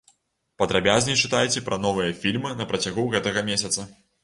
[0.61, 3.89] Падрабязней чытайце пра новыя фільмы на працягу гэтага месяца.